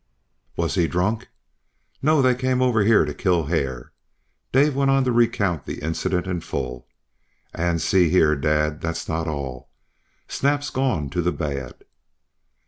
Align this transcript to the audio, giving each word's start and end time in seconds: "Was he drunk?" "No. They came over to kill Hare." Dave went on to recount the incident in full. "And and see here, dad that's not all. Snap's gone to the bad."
"Was 0.55 0.73
he 0.73 0.87
drunk?" 0.87 1.27
"No. 2.01 2.23
They 2.23 2.33
came 2.33 2.59
over 2.59 2.83
to 3.05 3.13
kill 3.13 3.43
Hare." 3.45 3.91
Dave 4.51 4.75
went 4.75 4.89
on 4.89 5.03
to 5.03 5.11
recount 5.11 5.65
the 5.67 5.77
incident 5.79 6.25
in 6.25 6.41
full. 6.41 6.87
"And 7.53 7.69
and 7.73 7.81
see 7.83 8.09
here, 8.09 8.35
dad 8.35 8.81
that's 8.81 9.07
not 9.07 9.27
all. 9.27 9.69
Snap's 10.27 10.71
gone 10.71 11.11
to 11.11 11.21
the 11.21 11.31
bad." 11.31 11.83